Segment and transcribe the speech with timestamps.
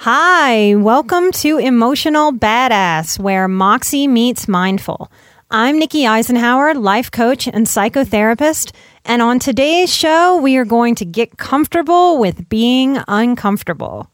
[0.00, 5.10] Hi, welcome to Emotional Badass, where Moxie meets Mindful.
[5.50, 8.72] I'm Nikki Eisenhauer, life coach and psychotherapist,
[9.06, 14.08] and on today's show, we are going to get comfortable with being uncomfortable.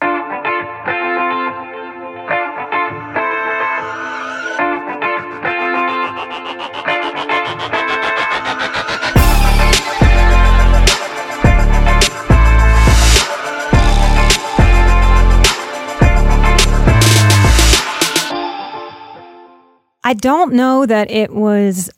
[20.13, 21.91] I don't know that it was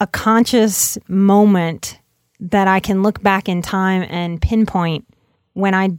[0.00, 1.98] a conscious moment
[2.40, 5.06] that I can look back in time and pinpoint
[5.52, 5.90] when I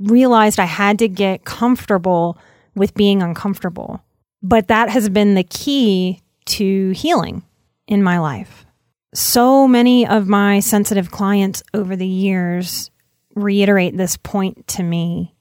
[0.00, 2.36] realized I had to get comfortable
[2.74, 4.02] with being uncomfortable.
[4.42, 7.44] But that has been the key to healing
[7.86, 8.66] in my life.
[9.14, 12.90] So many of my sensitive clients over the years
[13.36, 15.32] reiterate this point to me.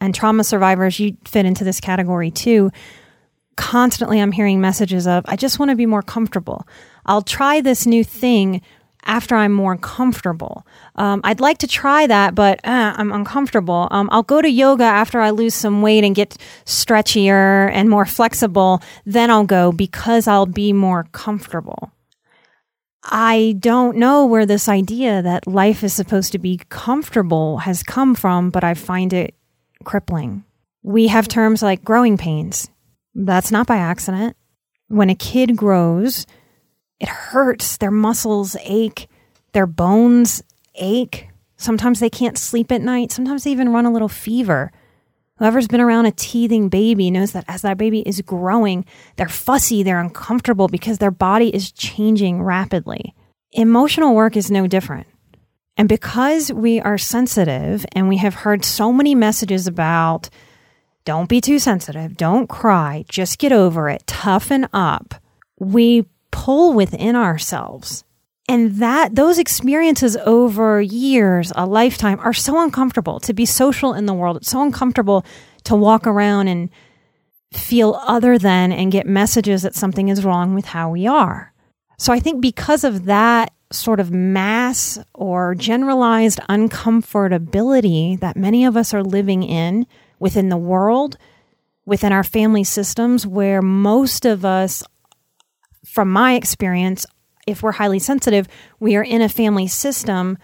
[0.00, 2.70] And trauma survivors, you fit into this category too
[3.58, 6.66] constantly I'm hearing messages of, I just want to be more comfortable.
[7.04, 8.62] I'll try this new thing
[9.04, 10.64] after I'm more comfortable.
[10.94, 13.88] Um, I'd like to try that, but uh, I'm uncomfortable.
[13.90, 16.36] Um, I'll go to yoga after I lose some weight and get
[16.66, 18.80] stretchier and more flexible.
[19.04, 21.90] Then I'll go because I'll be more comfortable.
[23.02, 28.14] I don't know where this idea that life is supposed to be comfortable has come
[28.14, 29.34] from, but I find it
[29.84, 30.44] crippling.
[30.82, 32.68] We have terms like growing pains
[33.26, 34.36] that's not by accident.
[34.88, 36.26] When a kid grows,
[37.00, 37.76] it hurts.
[37.76, 39.08] Their muscles ache,
[39.52, 40.42] their bones
[40.76, 41.28] ache.
[41.56, 43.10] Sometimes they can't sleep at night.
[43.10, 44.70] Sometimes they even run a little fever.
[45.38, 48.84] Whoever's been around a teething baby knows that as that baby is growing,
[49.16, 53.14] they're fussy, they're uncomfortable because their body is changing rapidly.
[53.52, 55.06] Emotional work is no different.
[55.76, 60.28] And because we are sensitive and we have heard so many messages about
[61.08, 62.18] don't be too sensitive.
[62.18, 63.02] Don't cry.
[63.08, 64.06] Just get over it.
[64.06, 65.14] Toughen up.
[65.58, 68.04] We pull within ourselves.
[68.46, 74.04] And that those experiences over years, a lifetime are so uncomfortable to be social in
[74.04, 74.36] the world.
[74.36, 75.24] It's so uncomfortable
[75.64, 76.68] to walk around and
[77.54, 81.54] feel other than and get messages that something is wrong with how we are.
[81.96, 88.76] So I think because of that sort of mass or generalized uncomfortability that many of
[88.76, 89.86] us are living in
[90.18, 91.16] within the world,
[91.86, 94.82] within our family systems, where most of us,
[95.84, 97.06] from my experience,
[97.46, 98.46] if we're highly sensitive,
[98.78, 100.36] we are in a family system,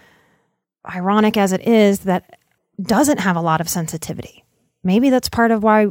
[0.89, 2.39] ironic as it is, that
[2.81, 4.43] doesn't have a lot of sensitivity.
[4.83, 5.87] Maybe that's part of why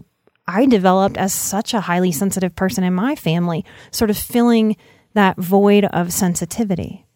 [0.46, 4.76] I developed as such a highly sensitive person in my family, sort of filling
[5.14, 7.06] that void of sensitivity.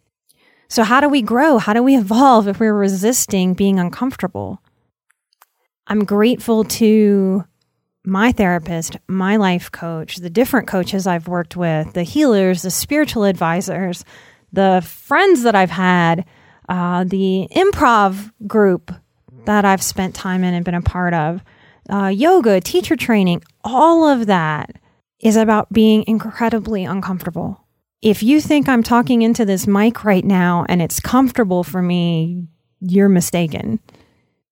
[0.69, 1.59] So, how do we grow?
[1.59, 4.63] How do we evolve if we're resisting being uncomfortable?
[5.89, 7.45] I'm grateful to
[8.05, 13.25] my therapist, my life coach, the different coaches I've worked with, the healers, the spiritual
[13.25, 14.05] advisors,
[14.53, 16.27] the friends that I've had,
[16.69, 18.93] uh, the improv group
[19.47, 21.43] that I've spent time in and been a part of,
[21.89, 24.77] uh, yoga, teacher training, all of that
[25.21, 27.65] is about being incredibly uncomfortable.
[28.03, 32.47] If you think I'm talking into this mic right now and it's comfortable for me,
[32.81, 33.81] you're mistaken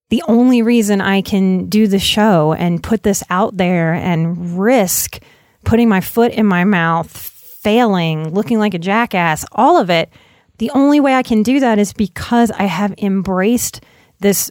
[0.08, 5.20] the only reason I can do the show and put this out there and risk
[5.64, 10.10] putting my foot in my mouth, failing, looking like a jackass, all of it,
[10.58, 13.82] the only way I can do that is because I have embraced
[14.20, 14.50] this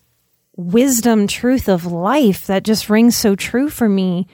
[0.58, 4.28] wisdom truth of life that just rings so true for me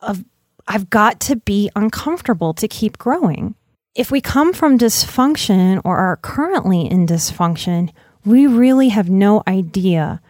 [0.00, 0.24] of
[0.68, 3.54] I've got to be uncomfortable to keep growing.
[3.94, 7.90] If we come from dysfunction or are currently in dysfunction,
[8.24, 10.20] we really have no idea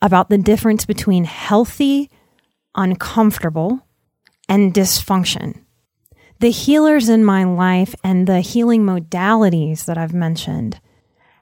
[0.00, 2.10] about the difference between healthy,
[2.74, 3.86] uncomfortable,
[4.48, 5.60] and dysfunction.
[6.40, 10.80] The healers in my life and the healing modalities that I've mentioned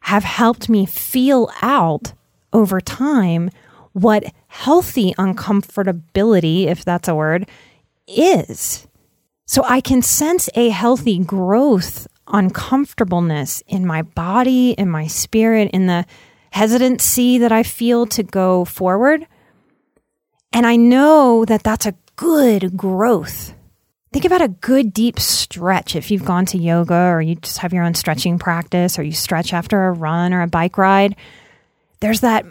[0.02, 2.12] have helped me feel out
[2.52, 3.50] over time
[3.92, 7.48] what healthy uncomfortability, if that's a word,
[8.06, 8.86] is.
[9.46, 15.86] So I can sense a healthy growth uncomfortableness in my body, in my spirit, in
[15.86, 16.04] the
[16.56, 19.26] hesitancy that I feel to go forward.
[20.54, 23.52] And I know that that's a good growth.
[24.10, 27.74] Think about a good deep stretch if you've gone to yoga or you just have
[27.74, 31.16] your own stretching practice or you stretch after a run or a bike ride.
[32.00, 32.46] There's that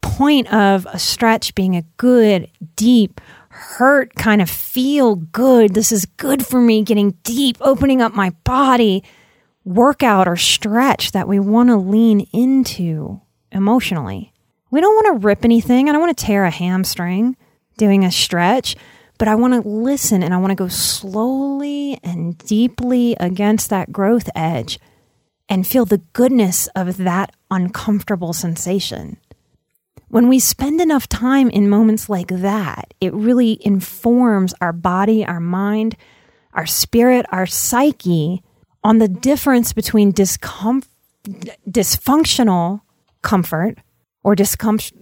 [0.00, 5.74] point of a stretch being a good, deep, hurt kind of feel good.
[5.74, 9.02] This is good for me, getting deep, opening up my body,
[9.64, 13.20] workout or stretch that we want to lean into
[13.52, 14.32] emotionally.
[14.70, 15.88] We don't want to rip anything.
[15.88, 17.36] I don't want to tear a hamstring
[17.76, 18.76] doing a stretch,
[19.18, 23.92] but I want to listen and I want to go slowly and deeply against that
[23.92, 24.78] growth edge
[25.48, 29.16] and feel the goodness of that uncomfortable sensation.
[30.08, 35.40] When we spend enough time in moments like that, it really informs our body, our
[35.40, 35.96] mind,
[36.52, 38.42] our spirit, our psyche
[38.82, 40.88] on the difference between discomfort,
[41.68, 42.80] dysfunctional
[43.22, 43.78] comfort
[44.22, 44.98] or discomfort.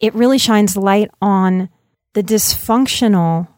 [0.00, 1.68] It really shines light on
[2.14, 3.48] the dysfunctional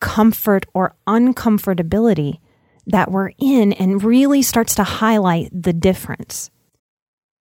[0.00, 2.38] comfort or uncomfortability
[2.86, 6.50] that we're in and really starts to highlight the difference.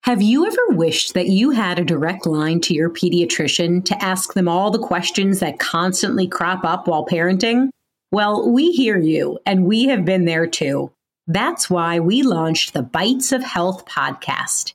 [0.04, 4.36] Have you ever wished that you had a direct line to your pediatrician to ask
[4.36, 7.70] them all the questions that constantly crop up while parenting?
[8.12, 10.92] Well, we hear you, and we have been there too.
[11.26, 14.75] That's why we launched the Bites of Health podcast.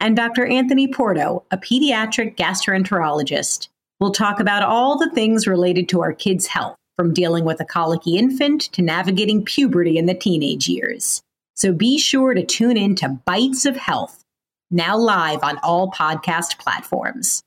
[0.00, 0.46] and Dr.
[0.46, 3.68] Anthony Porto, a pediatric gastroenterologist.
[4.00, 7.64] We'll talk about all the things related to our kids' health, from dealing with a
[7.64, 11.22] colicky infant to navigating puberty in the teenage years.
[11.56, 14.24] So be sure to tune in to Bites of Health
[14.70, 17.42] now live on all podcast platforms.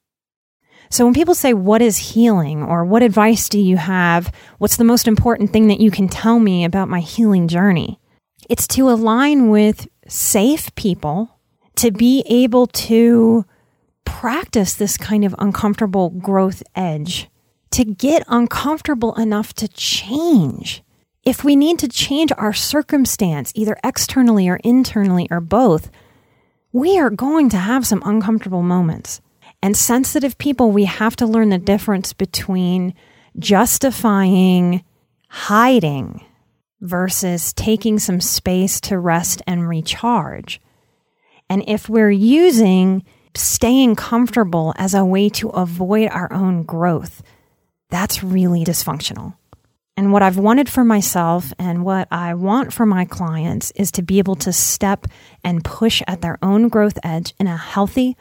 [0.90, 2.64] So, when people say, What is healing?
[2.64, 4.34] or What advice do you have?
[4.60, 8.00] What's the most important thing that you can tell me about my healing journey?
[8.50, 11.37] It's to align with safe people
[11.78, 13.46] to be able to
[14.04, 17.30] practice this kind of uncomfortable growth edge,
[17.72, 20.84] to get uncomfortable enough to change.
[21.24, 25.92] If we need to change our circumstance, either externally or internally or both,
[26.72, 29.22] we are going to have some uncomfortable moments.
[29.62, 32.94] And sensitive people, we have to learn the difference between
[33.38, 34.84] justifying
[35.30, 36.24] hiding
[36.80, 40.62] versus taking some space to rest and recharge.
[41.50, 43.04] And if we're using
[43.36, 47.22] staying comfortable as a way to avoid our own growth,
[47.90, 49.36] that's really dysfunctional.
[49.96, 54.04] And what I've wanted for myself and what I want for my clients is to
[54.04, 55.08] be able to step
[55.44, 58.16] and push at their own growth edge in a healthy,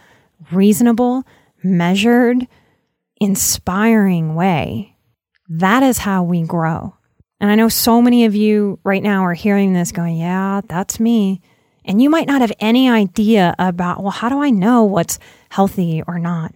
[0.50, 1.24] reasonable,
[1.62, 2.46] measured,
[3.20, 4.96] inspiring way.
[5.48, 6.94] That is how we grow.
[7.40, 10.98] And I know so many of you right now are hearing this going, yeah, that's
[10.98, 11.42] me.
[11.86, 16.02] And you might not have any idea about, well, how do I know what's healthy
[16.06, 16.54] or not?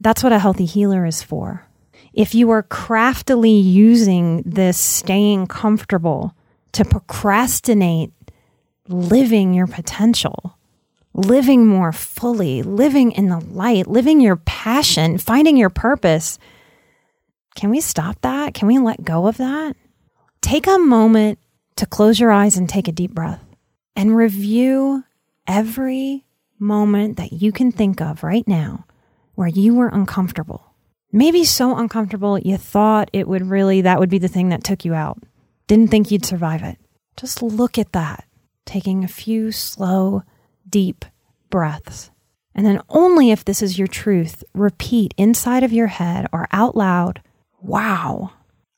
[0.00, 1.66] That's what a healthy healer is for
[2.12, 6.34] if you are craftily using this staying comfortable
[6.72, 8.12] to procrastinate
[8.88, 10.58] living your potential,
[11.14, 16.38] living more fully, living in the light, living your passion, finding your purpose,
[17.54, 18.54] can we stop that?
[18.54, 19.76] Can we let go of that?
[20.40, 21.38] Take a moment
[21.76, 23.42] to close your eyes and take a deep breath
[23.96, 25.04] and review
[25.46, 26.24] every
[26.58, 28.84] moment that you can think of right now
[29.34, 30.72] where you were uncomfortable
[31.12, 34.84] maybe so uncomfortable you thought it would really, that would be the thing that took
[34.84, 35.22] you out.
[35.66, 36.78] Didn't think you'd survive it.
[37.16, 38.24] Just look at that,
[38.64, 40.22] taking a few slow,
[40.68, 41.04] deep
[41.50, 42.10] breaths.
[42.54, 46.76] And then, only if this is your truth, repeat inside of your head or out
[46.76, 47.22] loud,
[47.60, 48.32] Wow,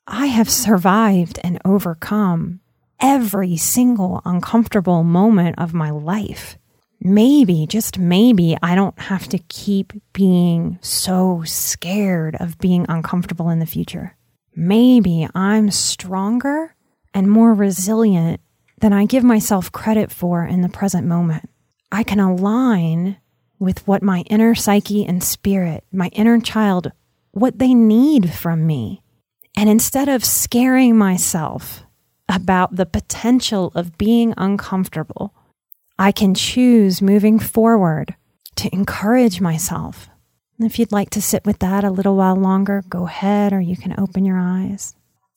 [0.07, 2.61] I have survived and overcome
[2.99, 6.57] every single uncomfortable moment of my life
[7.05, 13.59] maybe, just maybe, I don't have to keep being so scared of being uncomfortable in
[13.59, 14.17] the future.
[14.55, 16.75] Maybe I'm stronger
[17.13, 18.41] and more resilient
[18.79, 21.49] than I give myself credit for in the present moment.
[21.91, 23.17] I can align
[23.59, 26.91] with what my inner psyche and spirit, my inner child,
[27.31, 29.01] what they need from me.
[29.55, 31.84] And instead of scaring myself
[32.27, 35.33] about the potential of being uncomfortable,
[35.97, 38.15] I can choose moving forward
[38.55, 40.09] to encourage myself.
[40.57, 43.61] And if you'd like to sit with that a little while longer, go ahead, or
[43.61, 44.95] you can open your eyes.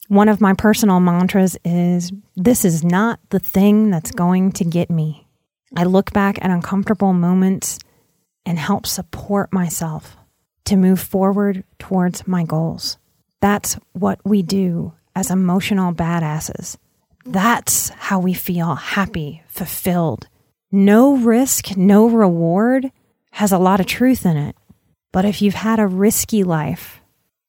[0.09, 4.91] One of my personal mantras is this is not the thing that's going to get
[4.91, 5.27] me.
[5.77, 7.79] I look back at uncomfortable moments
[8.47, 10.17] and help support myself
[10.65, 12.97] to move forward towards my goals.
[13.41, 16.77] That's what we do as emotional badasses.
[17.27, 20.29] That's how we feel happy, fulfilled.
[20.71, 22.93] No risk, no reward
[23.33, 24.55] has a lot of truth in it.
[25.13, 27.01] But if you've had a risky life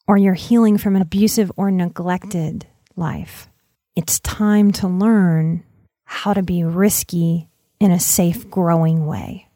[0.07, 3.47] or you're healing from an abusive or neglected life,
[3.95, 5.63] it's time to learn
[6.05, 7.49] how to be risky
[7.79, 9.47] in a safe, growing way.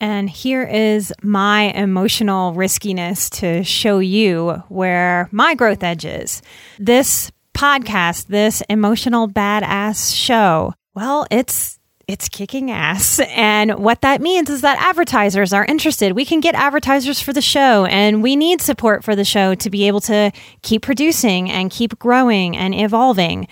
[0.00, 6.42] And here is my emotional riskiness to show you where my growth edge is.
[6.78, 13.18] This podcast, this emotional badass show, well, it's it's kicking ass.
[13.30, 16.12] And what that means is that advertisers are interested.
[16.12, 19.70] We can get advertisers for the show, and we need support for the show to
[19.70, 20.30] be able to
[20.62, 23.48] keep producing and keep growing and evolving.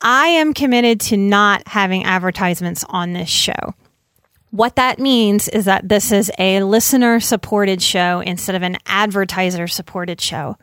[0.00, 3.74] I am committed to not having advertisements on this show.
[4.54, 9.66] What that means is that this is a listener supported show instead of an advertiser
[9.66, 10.56] supported show.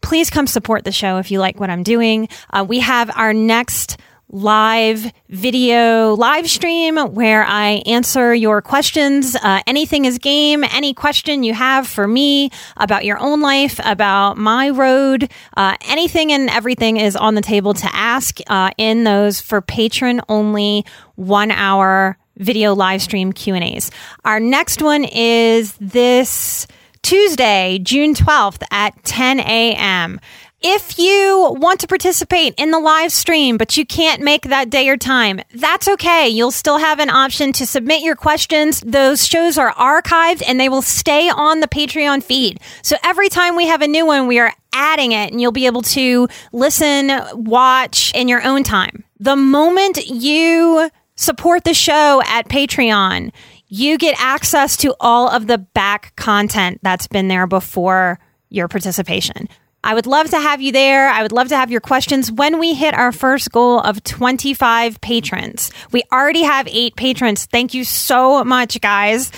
[0.00, 2.28] Please come support the show if you like what I'm doing.
[2.50, 9.34] Uh, we have our next live video live stream where I answer your questions.
[9.34, 10.62] Uh, anything is game.
[10.62, 16.30] Any question you have for me about your own life, about my road, uh, anything
[16.30, 20.84] and everything is on the table to ask uh, in those for patron only
[21.16, 23.90] one hour video live stream Q&As.
[24.24, 26.66] Our next one is this
[27.02, 30.20] Tuesday, June 12th at 10 a.m.
[30.62, 34.88] If you want to participate in the live stream, but you can't make that day
[34.88, 36.28] or time, that's okay.
[36.28, 38.80] You'll still have an option to submit your questions.
[38.80, 42.58] Those shows are archived and they will stay on the Patreon feed.
[42.82, 45.66] So every time we have a new one, we are adding it and you'll be
[45.66, 49.04] able to listen, watch in your own time.
[49.20, 53.32] The moment you support the show at Patreon,
[53.68, 58.18] you get access to all of the back content that's been there before
[58.48, 59.48] your participation.
[59.86, 61.08] I would love to have you there.
[61.08, 65.00] I would love to have your questions when we hit our first goal of 25
[65.00, 65.70] patrons.
[65.92, 67.46] We already have eight patrons.
[67.46, 69.30] Thank you so much, guys.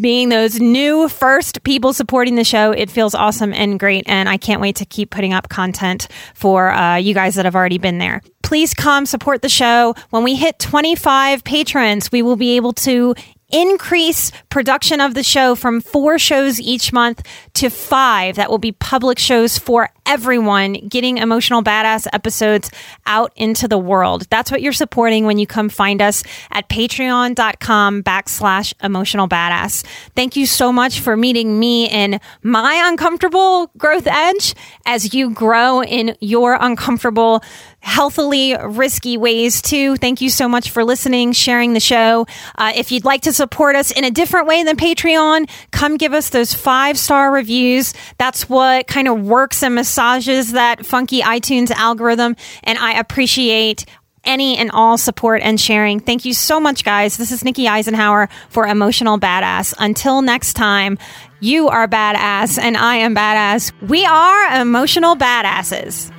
[0.00, 4.04] Being those new first people supporting the show, it feels awesome and great.
[4.06, 7.56] And I can't wait to keep putting up content for uh, you guys that have
[7.56, 8.22] already been there.
[8.44, 9.96] Please come support the show.
[10.10, 13.16] When we hit 25 patrons, we will be able to
[13.50, 17.22] increase production of the show from four shows each month
[17.54, 18.36] to five.
[18.36, 22.68] That will be public shows for everyone, getting emotional badass episodes
[23.06, 24.26] out into the world.
[24.28, 29.86] That's what you're supporting when you come find us at patreon.com backslash emotional badass.
[30.16, 35.80] Thank you so much for meeting me in my uncomfortable growth edge as you grow
[35.80, 37.44] in your uncomfortable
[37.82, 39.96] healthily risky ways too.
[39.96, 42.26] Thank you so much for listening, sharing the show.
[42.56, 46.12] Uh, if you'd like to support us in a different way than Patreon, come give
[46.12, 47.94] us those five star reviews.
[48.18, 52.34] That's what kind of works and massages that funky iTunes algorithm.
[52.64, 53.84] And I appreciate
[54.24, 56.00] any and all support and sharing.
[56.00, 57.16] Thank you so much, guys.
[57.16, 59.74] This is Nikki Eisenhauer for Emotional Badass.
[59.78, 60.98] Until next time,
[61.40, 63.72] you are badass and I am badass.
[63.88, 66.10] We are emotional badasses.